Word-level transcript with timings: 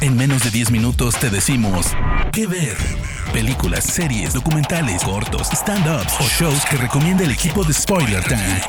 En 0.00 0.16
menos 0.16 0.44
de 0.44 0.50
10 0.50 0.70
minutos 0.70 1.18
te 1.18 1.30
decimos 1.30 1.86
qué 2.32 2.46
ver. 2.46 2.76
Películas, 3.32 3.84
series, 3.84 4.34
documentales, 4.34 5.02
cortos, 5.02 5.48
stand-ups 5.50 6.20
o 6.20 6.24
shows 6.24 6.64
que 6.66 6.76
recomienda 6.76 7.24
el 7.24 7.30
equipo 7.30 7.64
de 7.64 7.72
Spoiler 7.72 8.22
Time. 8.24 8.60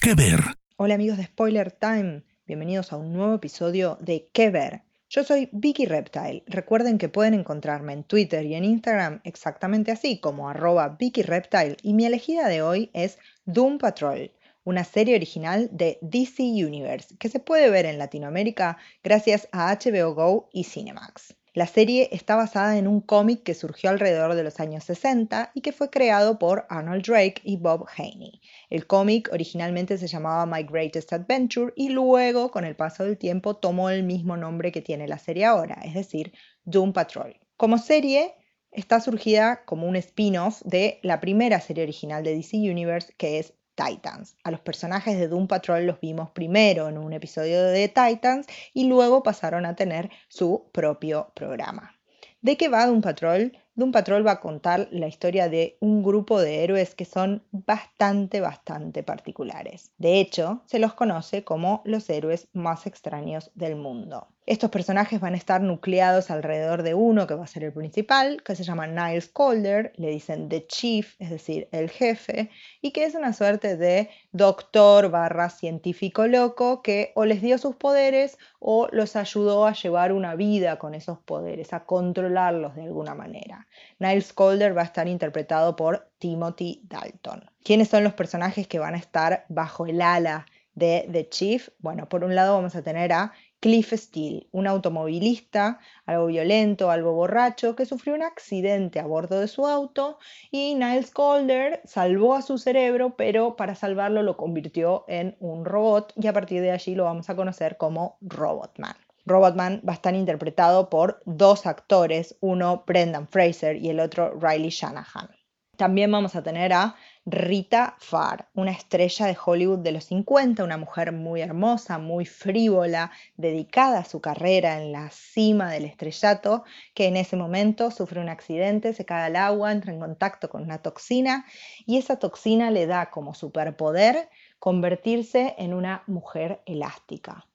¿Qué 0.00 0.14
ver? 0.14 0.40
Hola 0.76 0.94
amigos 0.94 1.18
de 1.18 1.24
Spoiler 1.24 1.72
Time, 1.72 2.22
bienvenidos 2.46 2.92
a 2.92 2.96
un 2.96 3.12
nuevo 3.12 3.34
episodio 3.34 3.98
de 4.00 4.28
¿Qué 4.32 4.50
ver? 4.50 4.82
Yo 5.10 5.24
soy 5.24 5.48
Vicky 5.52 5.86
Reptile. 5.86 6.42
Recuerden 6.46 6.98
que 6.98 7.08
pueden 7.08 7.34
encontrarme 7.34 7.94
en 7.94 8.04
Twitter 8.04 8.44
y 8.44 8.54
en 8.54 8.64
Instagram 8.64 9.20
exactamente 9.24 9.90
así 9.90 10.20
como 10.20 10.50
arroba 10.50 10.96
Vicky 10.98 11.22
Reptile 11.22 11.76
y 11.82 11.94
mi 11.94 12.04
elegida 12.04 12.48
de 12.48 12.62
hoy 12.62 12.90
es 12.92 13.18
Doom 13.46 13.78
Patrol 13.78 14.30
una 14.68 14.84
serie 14.84 15.16
original 15.16 15.70
de 15.72 15.98
DC 16.02 16.42
Universe 16.42 17.16
que 17.16 17.30
se 17.30 17.40
puede 17.40 17.70
ver 17.70 17.86
en 17.86 17.96
Latinoamérica 17.96 18.76
gracias 19.02 19.48
a 19.50 19.74
HBO 19.74 20.12
Go 20.12 20.50
y 20.52 20.64
Cinemax. 20.64 21.34
La 21.54 21.66
serie 21.66 22.10
está 22.12 22.36
basada 22.36 22.76
en 22.76 22.86
un 22.86 23.00
cómic 23.00 23.44
que 23.44 23.54
surgió 23.54 23.88
alrededor 23.88 24.34
de 24.34 24.42
los 24.42 24.60
años 24.60 24.84
60 24.84 25.52
y 25.54 25.62
que 25.62 25.72
fue 25.72 25.88
creado 25.88 26.38
por 26.38 26.66
Arnold 26.68 27.02
Drake 27.02 27.40
y 27.44 27.56
Bob 27.56 27.86
Haney. 27.96 28.42
El 28.68 28.86
cómic 28.86 29.30
originalmente 29.32 29.96
se 29.96 30.06
llamaba 30.06 30.44
My 30.44 30.64
Greatest 30.64 31.14
Adventure 31.14 31.72
y 31.74 31.88
luego, 31.88 32.50
con 32.50 32.66
el 32.66 32.76
paso 32.76 33.04
del 33.04 33.16
tiempo, 33.16 33.56
tomó 33.56 33.88
el 33.88 34.02
mismo 34.02 34.36
nombre 34.36 34.70
que 34.70 34.82
tiene 34.82 35.08
la 35.08 35.18
serie 35.18 35.46
ahora, 35.46 35.80
es 35.82 35.94
decir, 35.94 36.34
Doom 36.64 36.92
Patrol. 36.92 37.40
Como 37.56 37.78
serie, 37.78 38.34
está 38.70 39.00
surgida 39.00 39.64
como 39.64 39.88
un 39.88 39.96
spin-off 39.96 40.60
de 40.66 41.00
la 41.02 41.20
primera 41.20 41.58
serie 41.58 41.84
original 41.84 42.22
de 42.22 42.34
DC 42.34 42.58
Universe, 42.58 43.14
que 43.16 43.38
es 43.38 43.54
Titans. 43.78 44.36
A 44.42 44.50
los 44.50 44.60
personajes 44.60 45.18
de 45.18 45.28
Doom 45.28 45.46
Patrol 45.46 45.86
los 45.86 46.00
vimos 46.00 46.30
primero 46.30 46.88
en 46.88 46.98
un 46.98 47.12
episodio 47.12 47.62
de 47.62 47.88
Titans 47.88 48.46
y 48.74 48.88
luego 48.88 49.22
pasaron 49.22 49.64
a 49.64 49.76
tener 49.76 50.10
su 50.28 50.68
propio 50.72 51.30
programa. 51.34 51.94
¿De 52.40 52.56
qué 52.56 52.68
va 52.68 52.86
Doom 52.86 53.02
Patrol? 53.02 53.56
Doom 53.76 53.92
Patrol 53.92 54.26
va 54.26 54.32
a 54.32 54.40
contar 54.40 54.88
la 54.90 55.06
historia 55.06 55.48
de 55.48 55.76
un 55.80 56.02
grupo 56.02 56.40
de 56.40 56.64
héroes 56.64 56.96
que 56.96 57.04
son 57.04 57.44
bastante, 57.52 58.40
bastante 58.40 59.04
particulares. 59.04 59.92
De 59.98 60.18
hecho, 60.18 60.62
se 60.66 60.80
los 60.80 60.94
conoce 60.94 61.44
como 61.44 61.82
los 61.84 62.10
héroes 62.10 62.48
más 62.52 62.86
extraños 62.86 63.52
del 63.54 63.76
mundo. 63.76 64.26
Estos 64.48 64.70
personajes 64.70 65.20
van 65.20 65.34
a 65.34 65.36
estar 65.36 65.60
nucleados 65.60 66.30
alrededor 66.30 66.82
de 66.82 66.94
uno 66.94 67.26
que 67.26 67.34
va 67.34 67.44
a 67.44 67.46
ser 67.46 67.64
el 67.64 67.72
principal, 67.74 68.42
que 68.42 68.56
se 68.56 68.64
llama 68.64 68.86
Niles 68.86 69.28
Calder, 69.28 69.92
le 69.96 70.08
dicen 70.08 70.48
The 70.48 70.66
Chief, 70.66 71.16
es 71.18 71.28
decir, 71.28 71.68
el 71.70 71.90
jefe, 71.90 72.48
y 72.80 72.92
que 72.92 73.04
es 73.04 73.14
una 73.14 73.34
suerte 73.34 73.76
de 73.76 74.08
doctor 74.32 75.10
barra 75.10 75.50
científico 75.50 76.26
loco 76.26 76.80
que 76.80 77.12
o 77.14 77.26
les 77.26 77.42
dio 77.42 77.58
sus 77.58 77.76
poderes 77.76 78.38
o 78.58 78.88
los 78.90 79.16
ayudó 79.16 79.66
a 79.66 79.74
llevar 79.74 80.14
una 80.14 80.34
vida 80.34 80.78
con 80.78 80.94
esos 80.94 81.18
poderes, 81.18 81.74
a 81.74 81.84
controlarlos 81.84 82.74
de 82.74 82.84
alguna 82.84 83.14
manera. 83.14 83.66
Niles 83.98 84.32
Calder 84.32 84.74
va 84.74 84.80
a 84.80 84.86
estar 84.86 85.08
interpretado 85.08 85.76
por 85.76 86.08
Timothy 86.18 86.80
Dalton. 86.84 87.50
¿Quiénes 87.62 87.90
son 87.90 88.02
los 88.02 88.14
personajes 88.14 88.66
que 88.66 88.78
van 88.78 88.94
a 88.94 88.98
estar 88.98 89.44
bajo 89.50 89.84
el 89.84 90.00
ala 90.00 90.46
de 90.74 91.06
The 91.12 91.28
Chief? 91.28 91.68
Bueno, 91.80 92.08
por 92.08 92.24
un 92.24 92.34
lado 92.34 92.54
vamos 92.54 92.74
a 92.76 92.82
tener 92.82 93.12
a 93.12 93.34
Cliff 93.60 93.92
Steele, 93.92 94.46
un 94.52 94.66
automovilista 94.66 95.80
algo 96.06 96.26
violento, 96.26 96.90
algo 96.90 97.12
borracho, 97.12 97.74
que 97.74 97.86
sufrió 97.86 98.14
un 98.14 98.22
accidente 98.22 99.00
a 99.00 99.06
bordo 99.06 99.40
de 99.40 99.48
su 99.48 99.66
auto 99.66 100.18
y 100.50 100.74
Niles 100.74 101.10
Calder 101.10 101.80
salvó 101.84 102.34
a 102.34 102.42
su 102.42 102.58
cerebro, 102.58 103.16
pero 103.16 103.56
para 103.56 103.74
salvarlo 103.74 104.22
lo 104.22 104.36
convirtió 104.36 105.04
en 105.08 105.36
un 105.40 105.64
robot 105.64 106.12
y 106.16 106.26
a 106.26 106.32
partir 106.32 106.62
de 106.62 106.70
allí 106.70 106.94
lo 106.94 107.04
vamos 107.04 107.28
a 107.30 107.36
conocer 107.36 107.76
como 107.76 108.16
Robotman. 108.20 108.94
Robotman 109.26 109.82
va 109.86 109.92
a 109.92 109.96
estar 109.96 110.14
interpretado 110.14 110.88
por 110.88 111.20
dos 111.26 111.66
actores, 111.66 112.36
uno 112.40 112.84
Brendan 112.86 113.28
Fraser 113.28 113.76
y 113.76 113.90
el 113.90 114.00
otro 114.00 114.38
Riley 114.40 114.70
Shanahan. 114.70 115.28
También 115.76 116.10
vamos 116.10 116.34
a 116.34 116.42
tener 116.42 116.72
a 116.72 116.96
Rita 117.30 117.94
Farr, 117.98 118.48
una 118.54 118.70
estrella 118.70 119.26
de 119.26 119.36
Hollywood 119.44 119.80
de 119.80 119.92
los 119.92 120.04
50, 120.04 120.64
una 120.64 120.78
mujer 120.78 121.12
muy 121.12 121.42
hermosa, 121.42 121.98
muy 121.98 122.24
frívola, 122.24 123.10
dedicada 123.36 123.98
a 123.98 124.04
su 124.06 124.22
carrera 124.22 124.80
en 124.80 124.92
la 124.92 125.10
cima 125.10 125.70
del 125.70 125.84
estrellato, 125.84 126.64
que 126.94 127.06
en 127.06 127.18
ese 127.18 127.36
momento 127.36 127.90
sufre 127.90 128.22
un 128.22 128.30
accidente, 128.30 128.94
se 128.94 129.04
cae 129.04 129.26
al 129.26 129.36
agua, 129.36 129.72
entra 129.72 129.92
en 129.92 130.00
contacto 130.00 130.48
con 130.48 130.62
una 130.62 130.78
toxina 130.78 131.44
y 131.84 131.98
esa 131.98 132.18
toxina 132.18 132.70
le 132.70 132.86
da 132.86 133.10
como 133.10 133.34
superpoder 133.34 134.30
convertirse 134.58 135.54
en 135.58 135.74
una 135.74 136.04
mujer 136.06 136.62
elástica. 136.64 137.46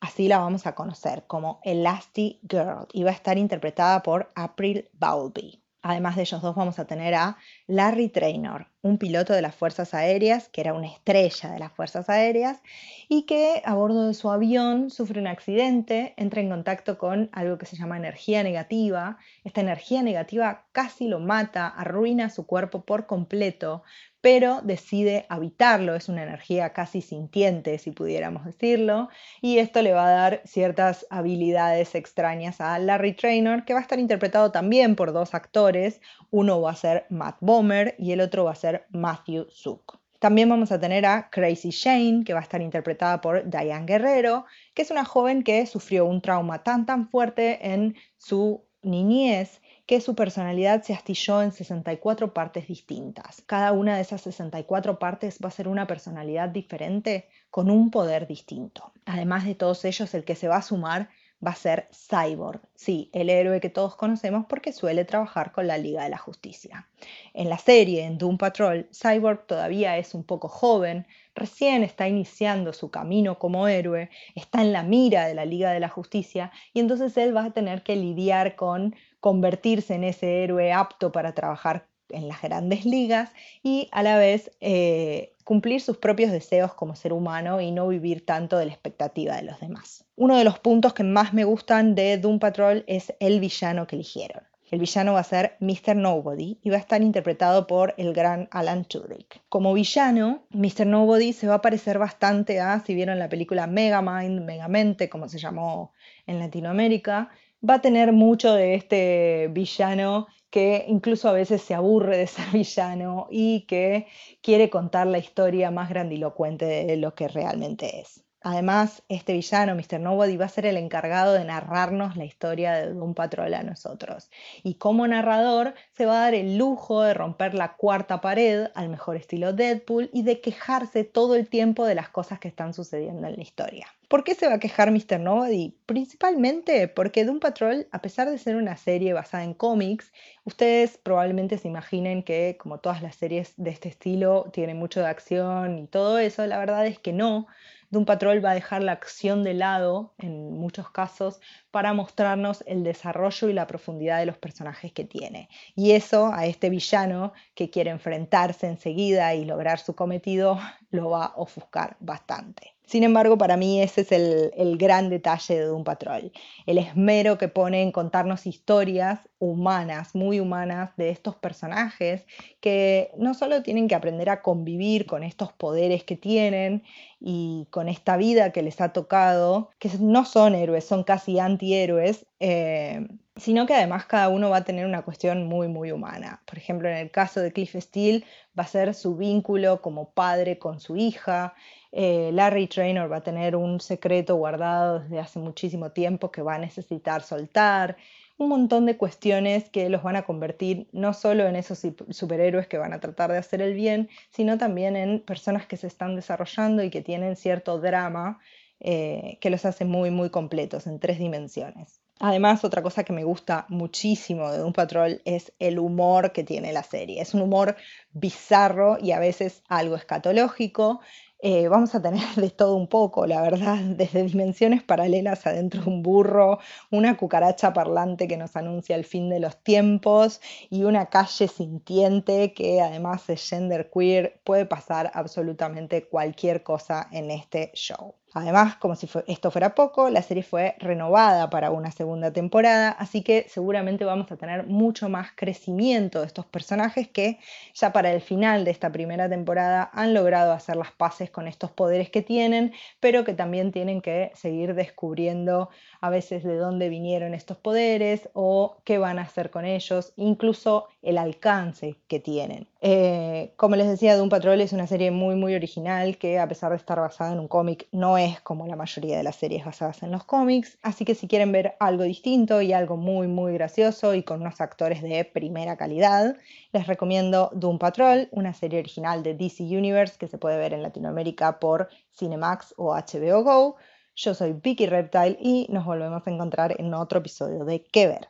Así 0.00 0.26
la 0.26 0.38
vamos 0.38 0.66
a 0.66 0.74
conocer 0.74 1.22
como 1.28 1.60
Elastic 1.62 2.40
Girl 2.48 2.88
y 2.92 3.04
va 3.04 3.10
a 3.10 3.14
estar 3.14 3.38
interpretada 3.38 4.02
por 4.02 4.28
April 4.34 4.88
Bowlby. 4.94 5.62
Además 5.82 6.16
de 6.16 6.22
ellos 6.22 6.42
dos 6.42 6.54
vamos 6.54 6.78
a 6.78 6.84
tener 6.84 7.14
a 7.14 7.38
Larry 7.66 8.08
Traynor, 8.08 8.66
un 8.82 8.98
piloto 8.98 9.32
de 9.32 9.42
las 9.42 9.54
Fuerzas 9.54 9.94
Aéreas, 9.94 10.48
que 10.48 10.60
era 10.60 10.72
una 10.72 10.86
estrella 10.86 11.50
de 11.50 11.58
las 11.58 11.72
Fuerzas 11.72 12.08
Aéreas, 12.08 12.60
y 13.08 13.26
que 13.26 13.62
a 13.64 13.74
bordo 13.74 14.06
de 14.06 14.14
su 14.14 14.30
avión 14.30 14.90
sufre 14.90 15.20
un 15.20 15.26
accidente, 15.26 16.14
entra 16.16 16.40
en 16.40 16.48
contacto 16.48 16.96
con 16.96 17.28
algo 17.32 17.58
que 17.58 17.66
se 17.66 17.76
llama 17.76 17.96
energía 17.96 18.42
negativa. 18.42 19.18
Esta 19.44 19.60
energía 19.60 20.02
negativa 20.02 20.64
casi 20.72 21.08
lo 21.08 21.20
mata, 21.20 21.66
arruina 21.68 22.30
su 22.30 22.46
cuerpo 22.46 22.84
por 22.84 23.06
completo, 23.06 23.82
pero 24.20 24.60
decide 24.62 25.26
habitarlo, 25.28 25.94
es 25.94 26.08
una 26.08 26.22
energía 26.22 26.72
casi 26.72 27.00
sintiente, 27.00 27.78
si 27.78 27.90
pudiéramos 27.90 28.44
decirlo, 28.44 29.08
y 29.40 29.58
esto 29.58 29.82
le 29.82 29.92
va 29.92 30.06
a 30.06 30.10
dar 30.10 30.42
ciertas 30.44 31.06
habilidades 31.10 31.94
extrañas 31.94 32.60
a 32.60 32.78
Larry 32.78 33.14
Traynor, 33.14 33.64
que 33.64 33.72
va 33.72 33.80
a 33.80 33.82
estar 33.82 33.98
interpretado 33.98 34.52
también 34.52 34.94
por 34.94 35.12
dos 35.12 35.34
actores, 35.34 36.00
uno 36.30 36.60
va 36.60 36.72
a 36.72 36.76
ser 36.76 37.06
Matt 37.08 37.38
Bomer 37.40 37.94
y 37.98 38.12
el 38.12 38.20
otro 38.20 38.44
va 38.44 38.52
a 38.52 38.56
ser 38.56 38.69
Matthew 38.90 39.46
Zook. 39.50 39.98
También 40.20 40.50
vamos 40.50 40.70
a 40.70 40.78
tener 40.78 41.06
a 41.06 41.30
Crazy 41.30 41.70
Shane, 41.70 42.24
que 42.24 42.34
va 42.34 42.40
a 42.40 42.42
estar 42.42 42.60
interpretada 42.60 43.22
por 43.22 43.48
Diane 43.48 43.86
Guerrero, 43.86 44.44
que 44.74 44.82
es 44.82 44.90
una 44.90 45.04
joven 45.06 45.42
que 45.42 45.64
sufrió 45.64 46.04
un 46.04 46.20
trauma 46.20 46.62
tan 46.62 46.84
tan 46.84 47.08
fuerte 47.08 47.72
en 47.72 47.96
su 48.18 48.62
niñez 48.82 49.60
que 49.86 50.00
su 50.00 50.14
personalidad 50.14 50.82
se 50.82 50.94
astilló 50.94 51.42
en 51.42 51.52
64 51.52 52.32
partes 52.32 52.68
distintas. 52.68 53.42
Cada 53.46 53.72
una 53.72 53.96
de 53.96 54.02
esas 54.02 54.20
64 54.20 54.98
partes 54.98 55.38
va 55.42 55.48
a 55.48 55.52
ser 55.52 55.68
una 55.68 55.86
personalidad 55.86 56.48
diferente 56.50 57.28
con 57.50 57.70
un 57.70 57.90
poder 57.90 58.26
distinto. 58.26 58.92
Además 59.04 59.46
de 59.46 59.54
todos 59.54 59.84
ellos, 59.84 60.14
el 60.14 60.24
que 60.24 60.36
se 60.36 60.48
va 60.48 60.58
a 60.58 60.62
sumar 60.62 61.08
va 61.44 61.52
a 61.52 61.56
ser 61.56 61.88
Cyborg, 61.92 62.60
sí, 62.74 63.10
el 63.12 63.30
héroe 63.30 63.60
que 63.60 63.70
todos 63.70 63.96
conocemos 63.96 64.46
porque 64.48 64.72
suele 64.72 65.04
trabajar 65.04 65.52
con 65.52 65.66
la 65.66 65.78
Liga 65.78 66.04
de 66.04 66.10
la 66.10 66.18
Justicia. 66.18 66.88
En 67.32 67.48
la 67.48 67.58
serie, 67.58 68.04
en 68.04 68.18
Doom 68.18 68.36
Patrol, 68.36 68.88
Cyborg 68.92 69.46
todavía 69.46 69.96
es 69.96 70.14
un 70.14 70.24
poco 70.24 70.48
joven, 70.48 71.06
recién 71.34 71.82
está 71.82 72.08
iniciando 72.08 72.72
su 72.72 72.90
camino 72.90 73.38
como 73.38 73.68
héroe, 73.68 74.10
está 74.34 74.60
en 74.60 74.72
la 74.72 74.82
mira 74.82 75.26
de 75.26 75.34
la 75.34 75.44
Liga 75.44 75.72
de 75.72 75.80
la 75.80 75.88
Justicia 75.88 76.52
y 76.74 76.80
entonces 76.80 77.16
él 77.16 77.34
va 77.36 77.44
a 77.44 77.52
tener 77.52 77.82
que 77.82 77.96
lidiar 77.96 78.56
con 78.56 78.94
convertirse 79.20 79.94
en 79.94 80.04
ese 80.04 80.42
héroe 80.42 80.72
apto 80.72 81.12
para 81.12 81.34
trabajar 81.34 81.89
en 82.12 82.28
las 82.28 82.42
grandes 82.42 82.84
ligas 82.84 83.30
y 83.62 83.88
a 83.92 84.02
la 84.02 84.18
vez 84.18 84.50
eh, 84.60 85.34
cumplir 85.44 85.80
sus 85.80 85.96
propios 85.96 86.30
deseos 86.30 86.74
como 86.74 86.94
ser 86.94 87.12
humano 87.12 87.60
y 87.60 87.70
no 87.72 87.88
vivir 87.88 88.24
tanto 88.24 88.56
de 88.58 88.66
la 88.66 88.72
expectativa 88.72 89.36
de 89.36 89.42
los 89.42 89.60
demás. 89.60 90.04
Uno 90.16 90.36
de 90.36 90.44
los 90.44 90.58
puntos 90.58 90.94
que 90.94 91.04
más 91.04 91.32
me 91.32 91.44
gustan 91.44 91.94
de 91.94 92.18
Doom 92.18 92.38
Patrol 92.38 92.84
es 92.86 93.14
el 93.20 93.40
villano 93.40 93.86
que 93.86 93.96
eligieron. 93.96 94.42
El 94.70 94.78
villano 94.78 95.14
va 95.14 95.20
a 95.20 95.24
ser 95.24 95.56
Mr. 95.58 95.96
Nobody 95.96 96.58
y 96.62 96.70
va 96.70 96.76
a 96.76 96.80
estar 96.80 97.02
interpretado 97.02 97.66
por 97.66 97.94
el 97.96 98.12
gran 98.12 98.48
Alan 98.52 98.84
Tudyk. 98.84 99.42
Como 99.48 99.74
villano, 99.74 100.44
Mr. 100.50 100.86
Nobody 100.86 101.32
se 101.32 101.48
va 101.48 101.54
a 101.54 101.62
parecer 101.62 101.98
bastante 101.98 102.60
a, 102.60 102.78
si 102.78 102.94
vieron 102.94 103.18
la 103.18 103.28
película 103.28 103.66
Megamind, 103.66 104.42
Megamente, 104.42 105.08
como 105.08 105.28
se 105.28 105.38
llamó 105.38 105.92
en 106.26 106.38
Latinoamérica, 106.38 107.30
va 107.68 107.74
a 107.74 107.80
tener 107.80 108.12
mucho 108.12 108.54
de 108.54 108.74
este 108.74 109.48
villano 109.50 110.28
que 110.50 110.84
incluso 110.88 111.28
a 111.28 111.32
veces 111.32 111.62
se 111.62 111.74
aburre 111.74 112.16
de 112.18 112.26
ser 112.26 112.46
villano 112.52 113.28
y 113.30 113.66
que 113.66 114.06
quiere 114.42 114.70
contar 114.70 115.06
la 115.06 115.18
historia 115.18 115.70
más 115.70 115.88
grandilocuente 115.90 116.64
de 116.66 116.96
lo 116.96 117.14
que 117.14 117.28
realmente 117.28 118.00
es. 118.00 118.24
Además, 118.42 119.02
este 119.08 119.34
villano, 119.34 119.74
Mr. 119.74 120.00
Nobody, 120.00 120.38
va 120.38 120.46
a 120.46 120.48
ser 120.48 120.64
el 120.64 120.78
encargado 120.78 121.34
de 121.34 121.44
narrarnos 121.44 122.16
la 122.16 122.24
historia 122.24 122.86
de 122.86 122.92
un 122.92 123.14
patrón 123.14 123.52
a 123.52 123.62
nosotros. 123.62 124.30
Y 124.62 124.74
como 124.74 125.06
narrador, 125.06 125.74
se 125.92 126.06
va 126.06 126.14
a 126.14 126.24
dar 126.24 126.34
el 126.34 126.56
lujo 126.56 127.02
de 127.02 127.12
romper 127.12 127.54
la 127.54 127.76
cuarta 127.76 128.22
pared 128.22 128.68
al 128.74 128.88
mejor 128.88 129.16
estilo 129.16 129.52
Deadpool 129.52 130.08
y 130.14 130.22
de 130.22 130.40
quejarse 130.40 131.04
todo 131.04 131.34
el 131.34 131.48
tiempo 131.48 131.84
de 131.84 131.94
las 131.94 132.08
cosas 132.08 132.38
que 132.38 132.48
están 132.48 132.72
sucediendo 132.72 133.26
en 133.26 133.36
la 133.36 133.42
historia. 133.42 133.88
¿Por 134.08 134.24
qué 134.24 134.34
se 134.34 134.48
va 134.48 134.54
a 134.54 134.58
quejar 134.58 134.90
Mr. 134.90 135.20
Nobody? 135.20 135.76
Principalmente 135.86 136.88
porque 136.88 137.24
Doom 137.24 137.40
Patrol, 137.40 137.86
a 137.92 138.02
pesar 138.02 138.28
de 138.28 138.38
ser 138.38 138.56
una 138.56 138.76
serie 138.76 139.12
basada 139.12 139.44
en 139.44 139.54
cómics, 139.54 140.12
ustedes 140.44 140.98
probablemente 140.98 141.58
se 141.58 141.68
imaginen 141.68 142.24
que, 142.24 142.56
como 142.58 142.80
todas 142.80 143.02
las 143.02 143.14
series 143.14 143.52
de 143.56 143.70
este 143.70 143.88
estilo, 143.88 144.50
tiene 144.52 144.74
mucho 144.74 145.00
de 145.00 145.06
acción 145.06 145.78
y 145.78 145.86
todo 145.86 146.18
eso. 146.18 146.44
La 146.46 146.58
verdad 146.58 146.86
es 146.86 146.98
que 146.98 147.12
no 147.12 147.46
Doom 147.90 148.04
Patrol 148.04 148.44
va 148.44 148.52
a 148.52 148.54
dejar 148.54 148.84
la 148.84 148.92
acción 148.92 149.42
de 149.42 149.54
lado 149.54 150.14
en 150.18 150.52
muchos 150.52 150.90
casos 150.90 151.40
para 151.72 151.92
mostrarnos 151.92 152.62
el 152.66 152.84
desarrollo 152.84 153.48
y 153.48 153.52
la 153.52 153.66
profundidad 153.66 154.20
de 154.20 154.26
los 154.26 154.38
personajes 154.38 154.92
que 154.92 155.04
tiene. 155.04 155.48
Y 155.74 155.90
eso 155.92 156.32
a 156.32 156.46
este 156.46 156.70
villano 156.70 157.32
que 157.54 157.68
quiere 157.68 157.90
enfrentarse 157.90 158.68
enseguida 158.68 159.34
y 159.34 159.44
lograr 159.44 159.80
su 159.80 159.96
cometido 159.96 160.58
lo 160.90 161.10
va 161.10 161.26
a 161.26 161.34
ofuscar 161.36 161.96
bastante. 161.98 162.76
Sin 162.90 163.04
embargo, 163.04 163.38
para 163.38 163.56
mí 163.56 163.80
ese 163.80 164.00
es 164.00 164.10
el, 164.10 164.76
gran 164.76 165.10
detalle 165.10 165.54
de 165.54 165.66
Doom 165.66 165.84
Patrol, 165.84 166.32
el 166.66 166.76
esmero 166.76 167.38
que 167.38 167.46
pone 167.46 167.82
en 167.82 167.92
contarnos 167.92 168.48
historias 168.48 169.20
humanas, 169.38 170.16
muy 170.16 170.40
humanas, 170.40 170.90
de 170.96 171.10
estos 171.10 171.36
personajes 171.36 172.26
que 172.60 173.12
no 173.16 173.34
solo 173.34 173.62
tienen 173.62 173.86
que 173.86 173.94
aprender 173.94 174.28
a 174.28 174.42
convivir 174.42 175.06
con 175.06 175.22
estos 175.22 175.52
poderes 175.52 176.02
que 176.02 176.16
tienen 176.16 176.82
y 177.20 177.68
con 177.70 177.88
esta 177.88 178.16
vida 178.16 178.50
que 178.50 178.62
les 178.62 178.80
ha 178.80 178.92
tocado, 178.92 179.70
que 179.78 179.88
no 180.00 180.24
son 180.24 180.56
héroes, 180.56 180.84
son 180.84 181.04
casi 181.04 181.38
antihéroes, 181.38 182.26
eh, 182.40 183.06
sino 183.40 183.66
que 183.66 183.74
además 183.74 184.06
cada 184.06 184.28
uno 184.28 184.50
va 184.50 184.58
a 184.58 184.64
tener 184.64 184.86
una 184.86 185.02
cuestión 185.02 185.46
muy, 185.46 185.66
muy 185.68 185.92
humana. 185.92 186.42
Por 186.46 186.58
ejemplo, 186.58 186.88
en 186.88 186.96
el 186.96 187.10
caso 187.10 187.40
de 187.40 187.52
Cliff 187.52 187.74
Steele 187.74 188.24
va 188.58 188.64
a 188.64 188.66
ser 188.66 188.94
su 188.94 189.16
vínculo 189.16 189.80
como 189.82 190.10
padre 190.10 190.58
con 190.58 190.78
su 190.80 190.96
hija, 190.96 191.54
eh, 191.92 192.30
Larry 192.32 192.68
Traynor 192.68 193.10
va 193.10 193.16
a 193.16 193.22
tener 193.22 193.56
un 193.56 193.80
secreto 193.80 194.36
guardado 194.36 195.00
desde 195.00 195.18
hace 195.18 195.38
muchísimo 195.40 195.90
tiempo 195.90 196.30
que 196.30 196.42
va 196.42 196.54
a 196.54 196.58
necesitar 196.58 197.22
soltar, 197.22 197.96
un 198.38 198.48
montón 198.48 198.86
de 198.86 198.96
cuestiones 198.96 199.68
que 199.68 199.90
los 199.90 200.02
van 200.02 200.16
a 200.16 200.22
convertir 200.22 200.88
no 200.92 201.12
solo 201.12 201.46
en 201.46 201.56
esos 201.56 201.82
superhéroes 202.10 202.66
que 202.68 202.78
van 202.78 202.92
a 202.94 203.00
tratar 203.00 203.30
de 203.32 203.38
hacer 203.38 203.60
el 203.60 203.74
bien, 203.74 204.08
sino 204.30 204.56
también 204.56 204.96
en 204.96 205.20
personas 205.20 205.66
que 205.66 205.76
se 205.76 205.86
están 205.86 206.16
desarrollando 206.16 206.82
y 206.82 206.90
que 206.90 207.02
tienen 207.02 207.36
cierto 207.36 207.78
drama 207.78 208.38
eh, 208.80 209.36
que 209.42 209.50
los 209.50 209.66
hace 209.66 209.84
muy, 209.84 210.10
muy 210.10 210.30
completos 210.30 210.86
en 210.86 211.00
tres 211.00 211.18
dimensiones. 211.18 211.99
Además, 212.20 212.64
otra 212.64 212.82
cosa 212.82 213.02
que 213.04 213.12
me 213.14 213.24
gusta 213.24 213.64
muchísimo 213.68 214.50
de 214.50 214.58
Doom 214.58 214.72
Patrol 214.74 215.22
es 215.24 215.52
el 215.58 215.78
humor 215.78 216.32
que 216.32 216.44
tiene 216.44 216.72
la 216.72 216.82
serie. 216.82 217.20
Es 217.22 217.32
un 217.34 217.40
humor 217.42 217.76
bizarro 218.12 218.98
y 219.00 219.12
a 219.12 219.18
veces 219.18 219.62
algo 219.68 219.96
escatológico, 219.96 221.00
eh, 221.40 221.68
vamos 221.68 221.94
a 221.94 222.02
tener 222.02 222.22
de 222.36 222.50
todo 222.50 222.76
un 222.76 222.88
poco, 222.88 223.26
la 223.26 223.40
verdad, 223.40 223.78
desde 223.96 224.22
dimensiones 224.24 224.82
paralelas 224.82 225.46
adentro 225.46 225.82
de 225.82 225.88
un 225.90 226.02
burro, 226.02 226.58
una 226.90 227.16
cucaracha 227.16 227.72
parlante 227.72 228.28
que 228.28 228.36
nos 228.36 228.54
anuncia 228.54 228.96
el 228.96 229.04
fin 229.06 229.30
de 229.30 229.40
los 229.40 229.56
tiempos 229.62 230.40
y 230.68 230.84
una 230.84 231.06
calle 231.06 231.48
sintiente 231.48 232.52
que 232.52 232.82
además 232.82 233.28
es 233.30 233.48
genderqueer, 233.48 234.40
puede 234.44 234.66
pasar 234.66 235.10
absolutamente 235.14 236.06
cualquier 236.08 236.62
cosa 236.62 237.08
en 237.12 237.30
este 237.30 237.72
show. 237.74 238.19
Además, 238.32 238.76
como 238.76 238.94
si 238.94 239.08
esto 239.26 239.50
fuera 239.50 239.74
poco, 239.74 240.08
la 240.08 240.22
serie 240.22 240.44
fue 240.44 240.76
renovada 240.78 241.50
para 241.50 241.72
una 241.72 241.90
segunda 241.90 242.32
temporada, 242.32 242.90
así 242.90 243.22
que 243.22 243.46
seguramente 243.48 244.04
vamos 244.04 244.30
a 244.30 244.36
tener 244.36 244.66
mucho 244.66 245.08
más 245.08 245.30
crecimiento 245.34 246.20
de 246.20 246.26
estos 246.26 246.46
personajes 246.46 247.08
que 247.08 247.40
ya 247.74 247.92
para 247.92 248.12
el 248.12 248.20
final 248.20 248.64
de 248.64 248.70
esta 248.70 248.92
primera 248.92 249.28
temporada 249.28 249.90
han 249.92 250.14
logrado 250.14 250.52
hacer 250.52 250.76
las 250.76 250.92
paces 250.92 251.30
con 251.30 251.48
estos 251.48 251.72
poderes 251.72 252.08
que 252.10 252.22
tienen, 252.22 252.72
pero 253.00 253.24
que 253.24 253.34
también 253.34 253.72
tienen 253.72 254.00
que 254.00 254.30
seguir 254.34 254.74
descubriendo 254.74 255.68
a 256.00 256.08
veces 256.10 256.44
de 256.44 256.56
dónde 256.56 256.88
vinieron 256.88 257.34
estos 257.34 257.56
poderes 257.58 258.28
o 258.32 258.76
qué 258.84 258.98
van 258.98 259.18
a 259.18 259.22
hacer 259.22 259.50
con 259.50 259.64
ellos, 259.64 260.12
incluso 260.16 260.86
el 261.02 261.18
alcance 261.18 261.96
que 262.06 262.20
tienen. 262.20 262.68
Eh, 262.82 263.52
como 263.56 263.76
les 263.76 263.88
decía, 263.88 264.16
Doom 264.16 264.30
Patrol 264.30 264.58
es 264.62 264.72
una 264.72 264.86
serie 264.86 265.10
muy 265.10 265.34
muy 265.34 265.54
original 265.54 266.16
que 266.16 266.38
a 266.38 266.48
pesar 266.48 266.70
de 266.70 266.78
estar 266.78 266.98
basada 266.98 267.32
en 267.32 267.38
un 267.38 267.46
cómic 267.46 267.86
no 267.92 268.16
es 268.16 268.40
como 268.40 268.66
la 268.66 268.74
mayoría 268.74 269.18
de 269.18 269.22
las 269.22 269.36
series 269.36 269.66
basadas 269.66 270.02
en 270.02 270.10
los 270.10 270.24
cómics, 270.24 270.78
así 270.80 271.04
que 271.04 271.14
si 271.14 271.28
quieren 271.28 271.52
ver 271.52 271.74
algo 271.78 272.04
distinto 272.04 272.62
y 272.62 272.72
algo 272.72 272.96
muy 272.96 273.26
muy 273.28 273.52
gracioso 273.52 274.14
y 274.14 274.22
con 274.22 274.40
unos 274.40 274.62
actores 274.62 275.02
de 275.02 275.26
primera 275.26 275.76
calidad, 275.76 276.36
les 276.72 276.86
recomiendo 276.86 277.50
Doom 277.52 277.78
Patrol, 277.78 278.28
una 278.30 278.54
serie 278.54 278.78
original 278.78 279.22
de 279.22 279.34
DC 279.34 279.62
Universe 279.62 280.16
que 280.18 280.28
se 280.28 280.38
puede 280.38 280.56
ver 280.56 280.72
en 280.72 280.82
Latinoamérica 280.82 281.58
por 281.58 281.90
Cinemax 282.18 282.72
o 282.78 282.94
HBO 282.94 283.42
Go. 283.42 283.76
Yo 284.16 284.34
soy 284.34 284.54
Vicky 284.54 284.86
Reptile 284.86 285.36
y 285.38 285.66
nos 285.68 285.84
volvemos 285.84 286.26
a 286.26 286.30
encontrar 286.30 286.74
en 286.78 286.94
otro 286.94 287.18
episodio 287.18 287.64
de 287.66 287.84
¿Qué 287.84 288.06
ver? 288.06 288.28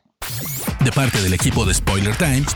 De 0.83 0.91
parte 0.91 1.21
del 1.21 1.33
equipo 1.33 1.65
de 1.65 1.73
Spoiler 1.73 2.15
Times, 2.17 2.55